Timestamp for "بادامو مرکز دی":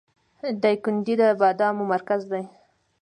1.39-2.43